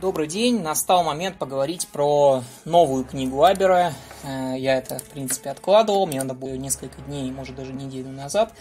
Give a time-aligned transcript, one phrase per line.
[0.00, 0.62] Добрый день.
[0.62, 3.92] Настал момент поговорить про новую книгу Абера.
[4.22, 6.06] Э, я это, в принципе, откладывал.
[6.06, 8.54] Мне надо было несколько дней, может, даже неделю назад.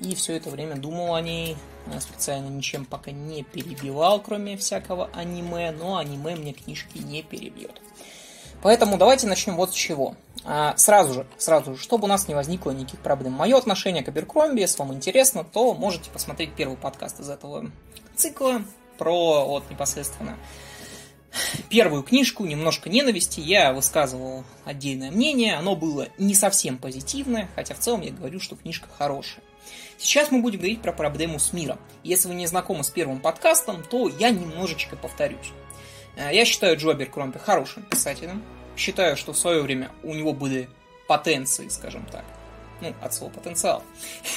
[0.00, 1.58] И все это время думал о ней.
[1.92, 5.72] Я специально ничем пока не перебивал, кроме всякого аниме.
[5.72, 7.82] Но аниме мне книжки не перебьет.
[8.62, 10.14] Поэтому давайте начнем вот с чего.
[10.46, 13.34] А, сразу же, сразу же, чтобы у нас не возникло никаких проблем.
[13.34, 17.70] Мое отношение к Аберкромби, если вам интересно, то можете посмотреть первый подкаст из этого
[18.16, 18.62] цикла
[18.96, 20.38] про вот непосредственно
[21.68, 25.56] первую книжку «Немножко ненависти» я высказывал отдельное мнение.
[25.56, 29.42] Оно было не совсем позитивное, хотя в целом я говорю, что книжка хорошая.
[29.98, 31.78] Сейчас мы будем говорить про проблему с миром.
[32.04, 35.52] Если вы не знакомы с первым подкастом, то я немножечко повторюсь.
[36.16, 38.42] Э, я считаю Джо Аберкромби хорошим писателем.
[38.76, 40.68] Считаю, что в свое время у него были
[41.08, 42.24] потенции, скажем так,
[42.80, 43.82] ну, от слова потенциал,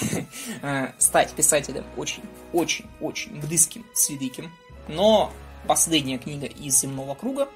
[0.61, 4.51] э, стать писателем очень, очень, очень близким с великим.
[4.87, 5.31] Но
[5.67, 7.49] последняя книга из «Земного круга»,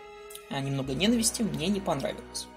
[0.49, 2.47] а, «Немного ненависти», мне не понравилась.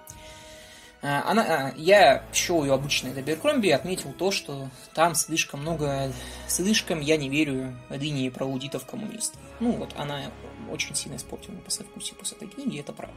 [1.00, 5.60] А, она, а, я счел ее обычной для Беркромби и отметил то, что там слишком
[5.60, 6.12] много,
[6.46, 9.40] слишком я не верю линии про аудитов-коммунистов.
[9.60, 10.30] Ну вот, она
[10.70, 13.16] очень сильно испортила послевкусие после этой книги, это правда.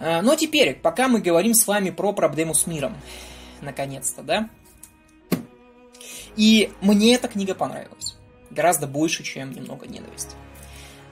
[0.00, 2.96] Но теперь, пока мы говорим с вами про проблему с миром,
[3.60, 4.50] наконец-то, да,
[6.36, 8.16] и мне эта книга понравилась.
[8.50, 10.34] Гораздо больше, чем «Немного ненависти».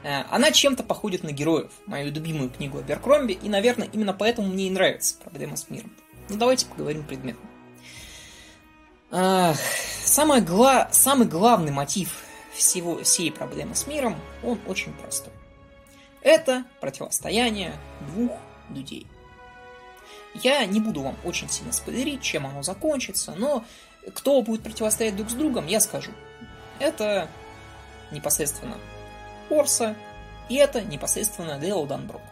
[0.03, 4.67] Э, она чем-то походит на героев, мою любимую книгу Аберкромби, и, наверное, именно поэтому мне
[4.67, 5.93] и нравится «Проблема с миром».
[6.29, 7.49] Ну, давайте поговорим предметно.
[9.11, 10.89] Самый, гла...
[10.91, 15.33] Самый главный мотив всего, всей проблемы с миром, он очень простой.
[16.23, 17.75] Это противостояние
[18.13, 18.33] двух
[18.71, 19.07] людей.
[20.35, 23.65] Я не буду вам очень сильно спойлерить, чем оно закончится, но
[24.15, 26.13] кто будет противостоять друг с другом, я скажу.
[26.79, 27.29] Это
[28.11, 28.79] непосредственно
[29.51, 29.97] Орса,
[30.49, 32.23] и это непосредственно Део Данброк.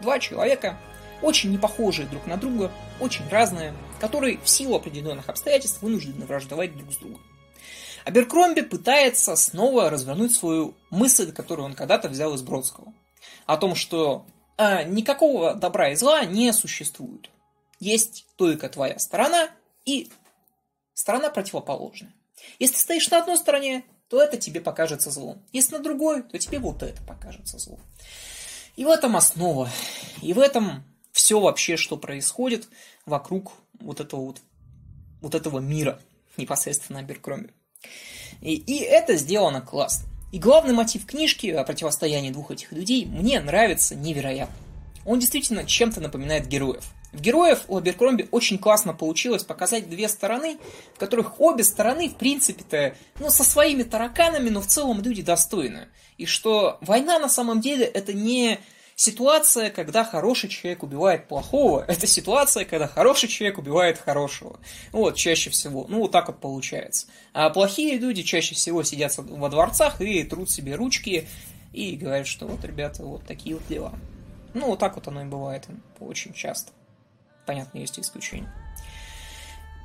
[0.00, 0.78] Два человека,
[1.22, 6.76] очень не похожие друг на друга, очень разные, которые в силу определенных обстоятельств вынуждены враждовать
[6.76, 7.22] друг с другом.
[8.04, 12.92] Аберкромби пытается снова развернуть свою мысль, которую он когда-то взял из Бродского.
[13.46, 14.24] О том, что
[14.56, 17.30] а, никакого добра и зла не существует.
[17.80, 19.50] Есть только твоя сторона
[19.84, 20.10] и
[20.94, 22.14] сторона противоположная.
[22.58, 25.42] Если стоишь на одной стороне, то это тебе покажется злом.
[25.52, 27.80] Если на другой, то тебе вот это покажется злом.
[28.76, 29.68] И в этом основа.
[30.22, 32.68] И в этом все вообще, что происходит
[33.04, 34.40] вокруг вот этого вот,
[35.20, 36.00] вот этого мира,
[36.36, 37.52] непосредственно Аберкромби.
[38.42, 40.08] И, и это сделано классно.
[40.32, 44.54] И главный мотив книжки о противостоянии двух этих людей мне нравится невероятно.
[45.04, 46.84] Он действительно чем-то напоминает героев.
[47.16, 50.58] В героев у Аберкромби очень классно получилось показать две стороны,
[50.94, 55.88] в которых обе стороны, в принципе-то, ну, со своими тараканами, но в целом люди достойны.
[56.18, 58.60] И что война на самом деле это не
[58.96, 64.60] ситуация, когда хороший человек убивает плохого, это ситуация, когда хороший человек убивает хорошего.
[64.92, 65.86] Вот, чаще всего.
[65.88, 67.06] Ну, вот так вот получается.
[67.32, 71.26] А плохие люди чаще всего сидят во дворцах и трут себе ручки
[71.72, 73.94] и говорят, что вот, ребята, вот такие вот дела.
[74.52, 75.66] Ну, вот так вот оно и бывает
[75.98, 76.72] очень часто.
[77.46, 78.52] Понятно, есть исключения.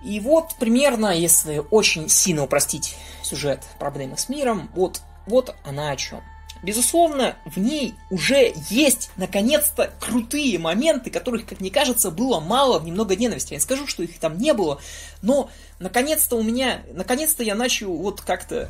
[0.04, 5.96] И вот примерно, если очень сильно упростить сюжет проблемы с миром, вот, вот она о
[5.96, 6.22] чем.
[6.64, 12.86] Безусловно, в ней уже есть, наконец-то, крутые моменты, которых, как мне кажется, было мало в
[12.86, 13.54] «Немного ненависти».
[13.54, 14.80] Я не скажу, что их там не было,
[15.24, 18.70] но, наконец-то у меня, наконец-то я начал вот как-то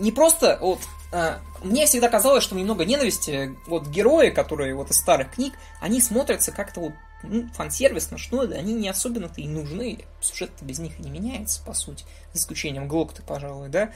[0.00, 0.80] не просто вот
[1.12, 6.00] а, мне всегда казалось, что немного ненависти, вот герои, которые вот из старых книг, они
[6.00, 6.92] смотрятся как-то вот
[7.22, 9.98] ну, фан-сервисно, что ли, они не особенно-то и нужны.
[10.20, 13.90] сюжет без них и не меняется, по сути, за исключением Глокта, пожалуй, да.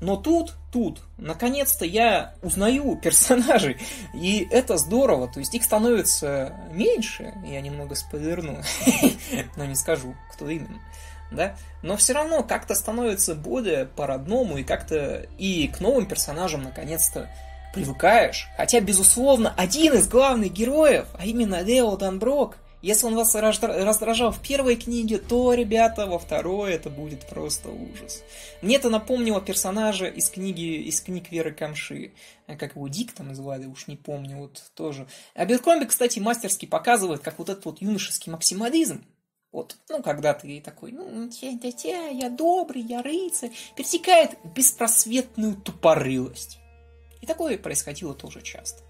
[0.00, 3.78] Но тут, тут, наконец-то я узнаю персонажей,
[4.14, 8.62] и это здорово, то есть их становится меньше, я немного спойлерну,
[9.56, 10.80] но не скажу, кто именно
[11.30, 17.28] да, но все равно как-то становится более по-родному и как-то и к новым персонажам наконец-то
[17.74, 18.48] привыкаешь.
[18.56, 24.40] Хотя, безусловно, один из главных героев, а именно Лео Данброк, если он вас раздражал в
[24.40, 28.22] первой книге, то, ребята, во второй это будет просто ужас.
[28.60, 32.12] Мне это напомнило персонажа из книги, из книг Веры Камши.
[32.46, 35.06] Как его Дик там называли, уж не помню, вот тоже.
[35.34, 39.02] А Беркомби, кстати, мастерски показывает, как вот этот вот юношеский максимализм,
[39.50, 45.54] вот, ну, когда ты такой, ну, я, я, я добрый, я рыцарь, перетекает в беспросветную
[45.56, 46.58] тупорылость.
[47.22, 48.82] И такое происходило тоже часто.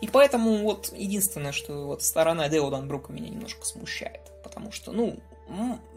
[0.00, 4.20] И поэтому вот единственное, что вот сторона Део Данбрука меня немножко смущает.
[4.42, 5.18] Потому что, ну,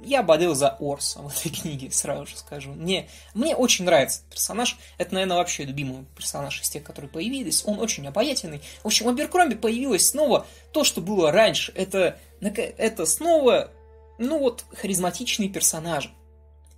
[0.03, 2.71] я болел за Орса в этой книге, сразу же скажу.
[2.71, 4.77] Мне, мне очень нравится этот персонаж.
[4.97, 7.63] Это, наверное, вообще любимый персонаж из тех, которые появились.
[7.65, 8.61] Он очень обаятельный.
[8.81, 11.71] В общем, в Аберкромби появилось снова то, что было раньше.
[11.75, 13.71] Это, это снова,
[14.17, 16.09] ну вот, харизматичные персонажи.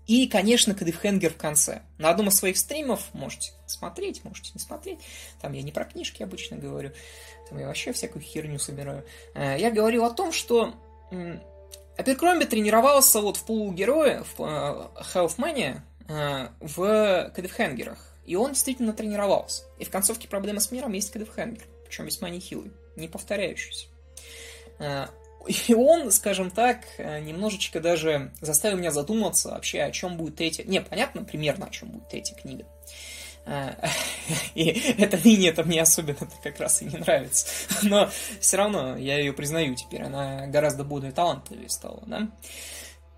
[0.07, 1.81] И, конечно, Кадифхенгер в конце.
[1.97, 4.99] На одном из своих стримов можете смотреть, можете не смотреть.
[5.41, 6.91] Там я не про книжки обычно говорю.
[7.49, 9.03] Там я вообще всякую херню собираю.
[9.33, 10.75] Э, я говорил о том, что
[11.97, 18.13] Аберкромби тренировался вот в полугерое, в Halfmania, э, э, в Кадифхенгерах.
[18.25, 19.63] И он действительно тренировался.
[19.79, 21.65] И в концовке проблемы с миром есть Кадифхенгер.
[21.85, 23.87] Причем весьма нехилый, не повторяющийся.
[25.47, 30.63] И он, скажем так, немножечко даже заставил меня задуматься вообще, о чем будет третья...
[30.63, 32.65] Не, понятно примерно, о чем будет третья книга.
[34.55, 34.65] И
[34.97, 37.45] эта линия это мне особенно как раз и не нравится.
[37.83, 38.09] Но
[38.39, 40.01] все равно я ее признаю теперь.
[40.01, 42.27] Она гораздо более талантливее стала, да?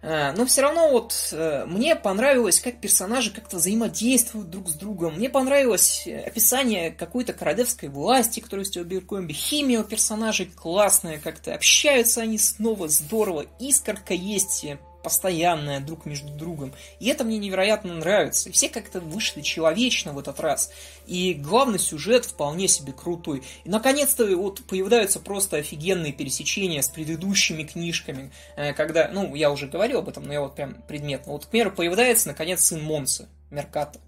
[0.01, 5.15] А, но все равно вот э, мне понравилось, как персонажи как-то взаимодействуют друг с другом.
[5.15, 9.33] Мне понравилось описание какой-то королевской власти, которая есть у Беркомби.
[9.33, 13.45] Химия у персонажей классная, как-то общаются они снова здорово.
[13.59, 14.65] Искорка есть
[15.03, 16.73] постоянная друг между другом.
[16.99, 18.49] И это мне невероятно нравится.
[18.49, 20.71] И все как-то вышли человечно в этот раз.
[21.05, 23.43] И главный сюжет вполне себе крутой.
[23.63, 28.31] И наконец-то вот появляются просто офигенные пересечения с предыдущими книжками.
[28.55, 31.33] Э, когда, ну, я уже говорил об этом, но я вот прям предметно.
[31.33, 33.99] Вот, к примеру, появляется наконец сын Монса, Мерката.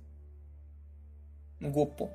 [1.60, 2.12] Гоппо.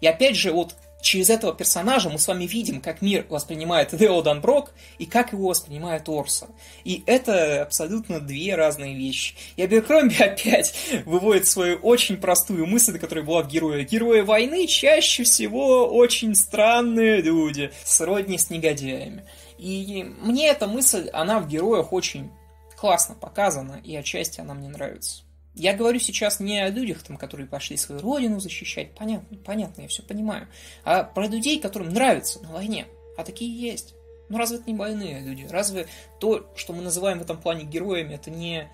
[0.00, 4.22] И опять же, вот через этого персонажа мы с вами видим, как мир воспринимает Део
[4.22, 6.48] Данброк и как его воспринимает Орса.
[6.84, 9.34] И это абсолютно две разные вещи.
[9.56, 10.74] И Аберкромби опять
[11.04, 13.84] выводит свою очень простую мысль, которая была в герое.
[13.84, 19.24] Герои войны чаще всего очень странные люди, сродни с негодяями.
[19.58, 22.30] И мне эта мысль, она в героях очень
[22.76, 25.22] классно показана, и отчасти она мне нравится.
[25.58, 29.88] Я говорю сейчас не о людях, там, которые пошли свою родину защищать, понятно, понятно, я
[29.88, 30.48] все понимаю,
[30.84, 33.94] а про людей, которым нравится на войне, а такие есть.
[34.28, 35.46] Ну разве это не больные люди?
[35.50, 35.86] Разве
[36.20, 38.70] то, что мы называем в этом плане героями, это не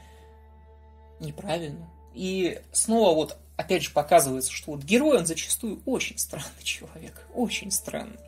[1.21, 1.89] неправильно?
[2.13, 7.71] И снова вот опять же показывается, что вот герой, он зачастую очень странный человек, очень
[7.71, 8.19] странный.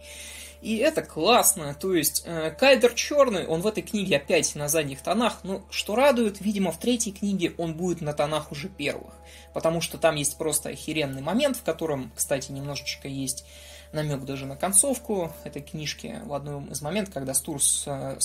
[0.61, 1.75] И это классно.
[1.75, 5.41] То есть э, Кайдер черный, он в этой книге опять на задних тонах.
[5.43, 9.15] Но что радует, видимо, в третьей книге он будет на тонах уже первых.
[9.55, 13.45] Потому что там есть просто охеренный момент, в котором, кстати, немножечко есть
[13.93, 18.19] намек даже на концовку этой книжки в одном из моментов, когда Стурс э,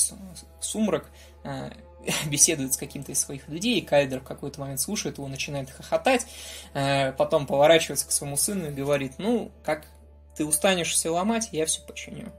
[0.60, 1.10] Сумрак
[1.44, 1.72] э,
[2.26, 6.26] беседует с каким-то из своих людей, и Кайдер в какой-то момент слушает его, начинает хохотать,
[6.74, 9.86] э, потом поворачивается к своему сыну и говорит, ну, как
[10.36, 12.32] ты устанешь все ломать, я все починю.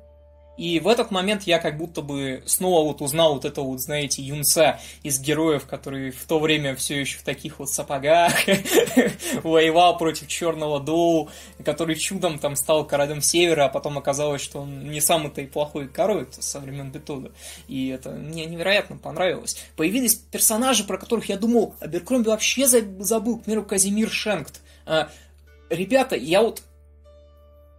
[0.58, 4.22] И в этот момент я как будто бы снова вот узнал вот этого вот, знаете,
[4.22, 8.34] юнца из героев, который в то время все еще в таких вот сапогах
[9.42, 11.30] воевал против Черного Доу,
[11.64, 15.88] который чудом там стал королем Севера, а потом оказалось, что он не самый-то и плохой
[15.88, 17.32] король со времен Бетода.
[17.66, 19.56] И это мне невероятно понравилось.
[19.74, 24.60] Появились персонажи, про которых я думал, Аберкромби вообще забыл, к примеру, Казимир Шенкт.
[24.84, 25.08] А,
[25.70, 26.62] ребята, я вот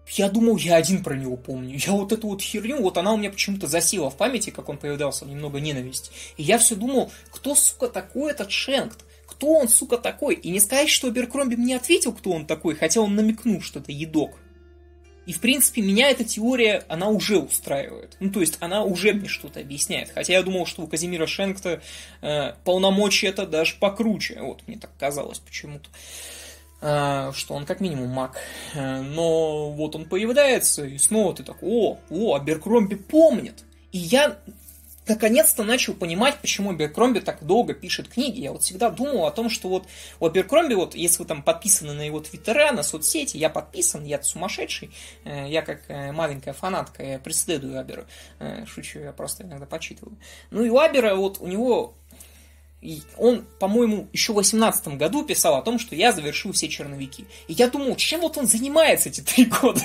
[0.08, 1.78] я думал, я один про него помню.
[1.78, 4.78] Я вот эту вот херню, вот она у меня почему-то засела в памяти, как он
[4.78, 6.12] появлялся, немного ненависти.
[6.38, 9.06] И я все думал, кто, сука, такой этот Шенкт?
[9.28, 10.36] Кто он, сука, такой?
[10.36, 13.92] И не сказать, что Беркромби мне ответил, кто он такой, хотя он намекнул, что это
[13.92, 14.38] едок.
[15.26, 18.18] И, в принципе, меня эта теория, она уже устраивает.
[18.20, 20.12] Ну, то есть, она уже мне что-то объясняет.
[20.14, 21.82] Хотя я думал, что у Казимира Шенкта
[22.22, 24.42] э, полномочия это даже покруче.
[24.42, 25.90] Вот, мне так казалось почему-то.
[26.84, 28.38] Что он как минимум маг.
[28.74, 33.64] Э, но вот он появляется, и снова ты такой, о, о, Аберкромби помнит.
[33.92, 34.38] И я
[35.08, 38.42] наконец-то начал понимать, почему Аберкромби так долго пишет книги.
[38.42, 39.86] Я вот всегда думал о том, что вот
[40.20, 44.22] у Аберкромби, вот если вы там подписаны на его твиттера, на соцсети, я подписан, я
[44.22, 44.92] сумасшедший,
[45.24, 48.06] э, я как маленькая фанатка, я преследую Абера.
[48.66, 50.18] Шучу, я просто иногда почитываю.
[50.52, 51.96] Ну и у Абера вот у него
[53.18, 57.26] он, по-моему, еще в 18 году писал о том, что я завершил все черновики.
[57.48, 59.82] И я думал, чем вот он занимается эти три года?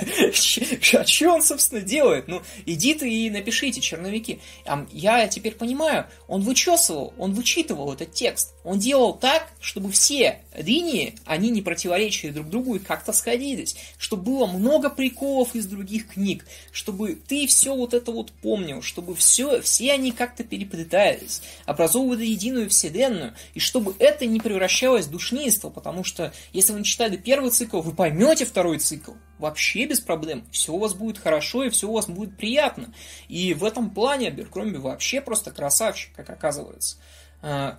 [0.94, 2.28] А что он, собственно, делает?
[2.28, 4.40] Ну, иди ты и напиши эти черновики.
[4.66, 8.54] А я теперь понимаю, он вычесывал, он вычитывал этот текст.
[8.64, 13.76] Он делал так, чтобы все линии, они не противоречили друг другу и как-то сходились.
[13.96, 16.44] Чтобы было много приколов из других книг.
[16.72, 18.82] Чтобы ты все вот это вот помнил.
[18.82, 21.42] Чтобы все, все они как-то переплетались.
[21.64, 26.80] Образовывали единую все вселенную, и чтобы это не превращалось в душничество, потому что если вы
[26.80, 29.12] не читали первый цикл, вы поймете второй цикл.
[29.38, 30.44] Вообще без проблем.
[30.50, 32.92] Все у вас будет хорошо, и все у вас будет приятно.
[33.28, 36.98] И в этом плане Беркромби вообще просто красавчик, как оказывается.
[37.40, 37.78] А,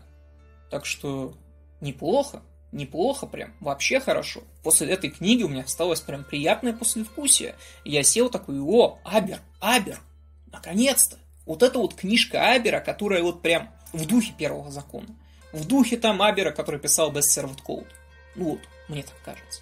[0.69, 1.33] так что
[1.81, 4.41] неплохо, неплохо прям, вообще хорошо.
[4.63, 7.55] После этой книги у меня осталось прям приятное послевкусие.
[7.83, 9.99] Я сел такой, о, Абер, Абер,
[10.51, 11.17] наконец-то.
[11.45, 15.07] Вот эта вот книжка Абера, которая вот прям в духе первого закона.
[15.51, 17.87] В духе там Абера, который писал Best Served Code.
[18.35, 19.61] Ну вот, мне так кажется.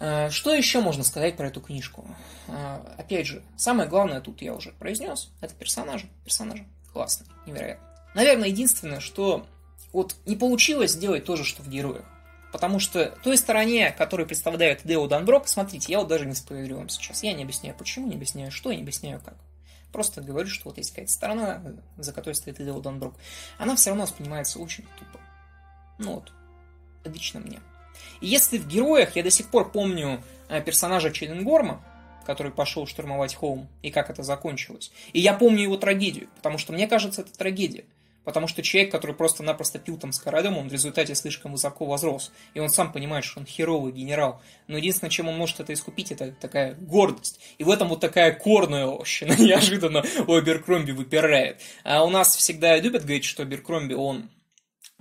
[0.00, 2.04] А, что еще можно сказать про эту книжку?
[2.48, 6.08] А, опять же, самое главное тут я уже произнес, это персонажи.
[6.24, 7.86] Персонажи классные, невероятно.
[8.14, 9.46] Наверное, единственное, что
[9.92, 12.04] вот не получилось сделать то же, что в героях.
[12.52, 16.88] Потому что той стороне, которую представляет Део Данброк, смотрите, я вот даже не спойлерю вам
[16.90, 17.22] сейчас.
[17.22, 19.36] Я не объясняю почему, не объясняю что, не объясняю как.
[19.92, 21.62] Просто говорю, что вот есть какая-то сторона,
[21.98, 23.14] за которой стоит Део Данброк.
[23.58, 25.20] Она все равно воспринимается очень тупо.
[25.98, 26.32] Ну вот,
[27.04, 27.60] лично мне.
[28.20, 31.84] И если в героях я до сих пор помню э, персонажа Челленгорма,
[32.24, 34.92] который пошел штурмовать Хоум, и как это закончилось.
[35.12, 37.84] И я помню его трагедию, потому что мне кажется, это трагедия.
[38.24, 42.32] Потому что человек, который просто-напросто пил там с королем, он в результате слишком высоко возрос.
[42.54, 44.40] И он сам понимает, что он херовый генерал.
[44.68, 47.40] Но единственное, чем он может это искупить, это такая гордость.
[47.58, 51.60] И в этом вот такая корная ощина неожиданно у Аберкромби выпирает.
[51.84, 54.30] А у нас всегда любят говорить, что Аберкромби, он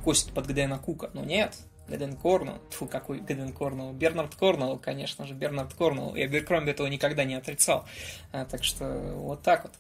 [0.04, 1.12] косит под Гдена Кука.
[1.14, 1.56] Но нет,
[1.88, 6.88] Гэден Корнелл, фу, какой Гэден Корнелл, Бернард Корнелл, конечно же, Бернард Корнелл, и Аберкромби этого
[6.88, 7.86] никогда не отрицал,
[8.32, 8.86] а, так что
[9.16, 9.74] вот так вот.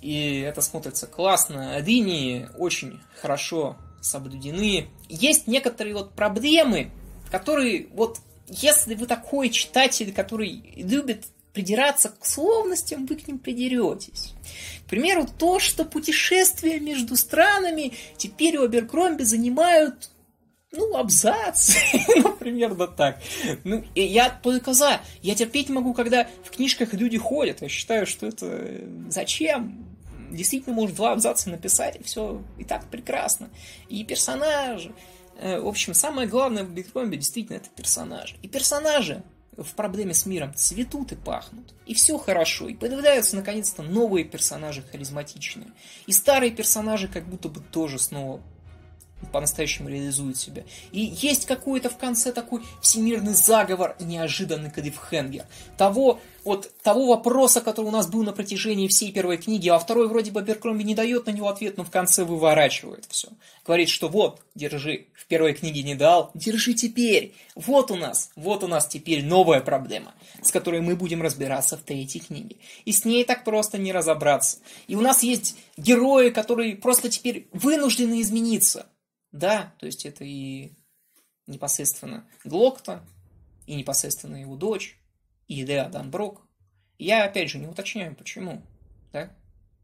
[0.00, 4.88] И это смотрится классно, линии очень хорошо соблюдены.
[5.08, 6.90] Есть некоторые вот проблемы,
[7.30, 8.18] которые вот
[8.48, 14.34] если вы такой читатель, который любит придираться к условностям, вы к ним придеретесь.
[14.86, 20.10] К примеру, то, что путешествия между странами теперь у Аберкромби занимают
[20.72, 21.76] ну, абзац,
[22.16, 23.20] ну, примерно так.
[23.64, 25.00] Ну, я только за.
[25.20, 27.60] Я терпеть могу, когда в книжках люди ходят.
[27.60, 29.86] Я считаю, что это зачем?
[30.30, 33.50] Действительно, может два абзаца написать, и все и так прекрасно.
[33.90, 34.94] И персонажи.
[35.38, 38.36] Э, в общем, самое главное в Бигбомбе действительно это персонажи.
[38.40, 39.22] И персонажи
[39.58, 41.74] в проблеме с миром цветут и пахнут.
[41.84, 42.68] И все хорошо.
[42.68, 45.68] И появляются наконец-то новые персонажи харизматичные.
[46.06, 48.40] И старые персонажи как будто бы тоже снова
[49.30, 50.64] по-настоящему реализует себя.
[50.90, 55.44] И есть какой-то в конце такой всемирный заговор неожиданный клиффхенгер.
[55.76, 60.08] Того, вот, того вопроса, который у нас был на протяжении всей первой книги, а второй
[60.08, 63.28] вроде бы Беркромби не дает на него ответ, но в конце выворачивает все.
[63.64, 67.34] Говорит, что вот, держи, в первой книге не дал, держи теперь.
[67.54, 71.82] Вот у нас, вот у нас теперь новая проблема, с которой мы будем разбираться в
[71.82, 72.56] третьей книге.
[72.84, 74.58] И с ней так просто не разобраться.
[74.88, 78.86] И у нас есть герои, которые просто теперь вынуждены измениться.
[79.32, 80.72] Да, то есть это и
[81.46, 83.04] непосредственно Глокта,
[83.66, 84.98] и непосредственно его дочь,
[85.48, 86.42] и Деа Данброк.
[86.98, 88.62] Я, опять же, не уточняю, почему,
[89.12, 89.34] да,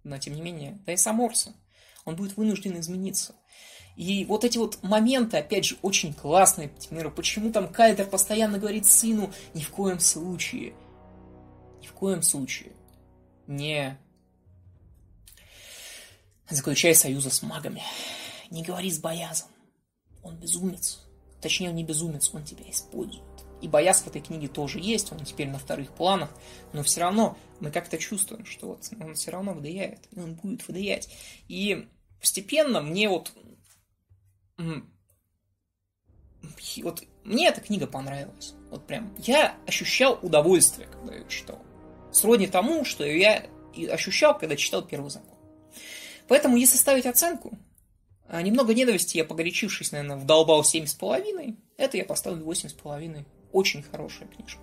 [0.04, 1.54] но тем не менее, да и сам Орса,
[2.04, 3.34] он будет вынужден измениться.
[3.96, 6.68] И вот эти вот моменты, опять же, очень классные.
[6.68, 10.74] Например, почему там Кайдер постоянно говорит сыну, ни в коем случае,
[11.82, 12.72] ни в коем случае
[13.48, 13.98] не
[16.48, 17.82] заключай союза с магами.
[18.50, 19.48] Не говори с Боязом.
[20.22, 21.06] Он безумец.
[21.40, 23.22] Точнее, он не безумец, он тебя использует.
[23.60, 26.30] И Бояз в этой книге тоже есть, он теперь на вторых планах,
[26.72, 30.66] но все равно мы как-то чувствуем, что вот он все равно влияет, и он будет
[30.68, 31.08] влиять.
[31.48, 31.88] И
[32.20, 33.32] постепенно мне вот...
[36.82, 38.54] Вот мне эта книга понравилась.
[38.70, 41.60] Вот прям я ощущал удовольствие, когда ее читал.
[42.12, 43.46] Сродни тому, что я
[43.90, 45.36] ощущал, когда читал первый закон.
[46.26, 47.58] Поэтому, если ставить оценку,
[48.30, 51.56] немного ненависти я, погорячившись, наверное, вдолбал 7,5.
[51.76, 53.25] Это я поставлю 8,5.
[53.52, 54.62] Очень хорошая книжка.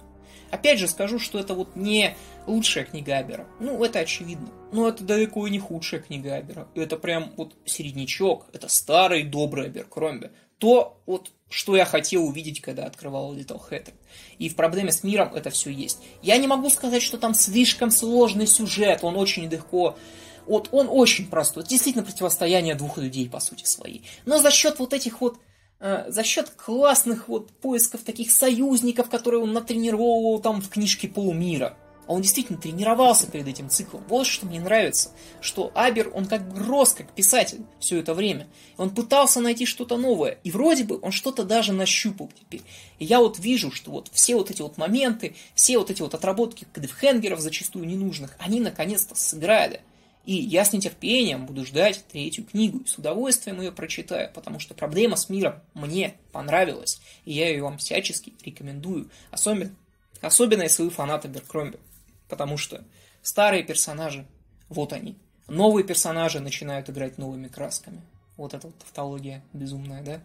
[0.51, 2.15] Опять же скажу, что это вот не
[2.47, 3.47] лучшая книга Абера.
[3.59, 4.49] Ну, это очевидно.
[4.71, 6.67] Но это далеко и не худшая книга Абера.
[6.75, 8.45] Это прям вот середнячок.
[8.53, 10.31] Это старый добрый Аберкромби.
[10.59, 13.93] То, вот, что я хотел увидеть, когда открывал Little Hatter.
[14.37, 15.99] И в проблеме с миром это все есть.
[16.21, 19.03] Я не могу сказать, что там слишком сложный сюжет.
[19.03, 19.97] Он очень легко
[20.45, 21.63] вот он очень простой.
[21.63, 24.03] Это действительно противостояние двух людей, по сути своей.
[24.25, 25.37] Но за счет вот этих вот
[25.79, 31.77] э, за счет классных вот поисков таких союзников, которые он натренировал там в книжке полумира.
[32.07, 34.03] А он действительно тренировался перед этим циклом.
[34.07, 35.11] Вот что мне нравится,
[35.41, 38.47] что Абер, он как рос как писатель все это время.
[38.77, 40.37] Он пытался найти что-то новое.
[40.43, 42.61] И вроде бы он что-то даже нащупал теперь.
[42.99, 46.13] И я вот вижу, что вот все вот эти вот моменты, все вот эти вот
[46.13, 49.81] отработки клиффхенгеров зачастую ненужных, они наконец-то сыграли.
[50.25, 54.73] И я с нетерпением буду ждать третью книгу и с удовольствием ее прочитаю, потому что
[54.73, 59.09] проблема с миром мне понравилась, и я ее вам всячески рекомендую.
[59.29, 59.75] Особенно,
[60.21, 61.79] особенно если вы фанат Аберкромби,
[62.27, 62.83] потому что
[63.21, 64.25] старые персонажи,
[64.67, 65.15] вот они.
[65.47, 68.01] Новые персонажи начинают играть новыми красками.
[68.35, 70.21] Вот эта вот тавтология безумная, да?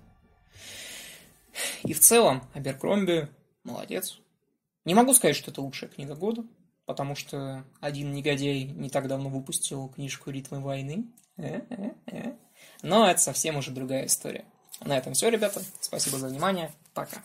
[1.82, 3.28] И в целом, Аберкромби
[3.64, 4.18] молодец.
[4.86, 6.42] Не могу сказать, что это лучшая книга года,
[6.90, 11.04] потому что один негодяй не так давно выпустил книжку «Ритмы войны».
[12.82, 14.44] Но это совсем уже другая история.
[14.80, 15.62] На этом все, ребята.
[15.80, 16.72] Спасибо за внимание.
[16.92, 17.22] Пока.